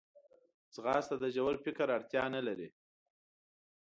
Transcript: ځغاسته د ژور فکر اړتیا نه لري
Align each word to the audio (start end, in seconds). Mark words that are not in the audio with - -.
ځغاسته 0.73 1.15
د 1.19 1.25
ژور 1.35 1.55
فکر 1.65 1.87
اړتیا 1.97 2.23
نه 2.35 2.41
لري 2.47 2.69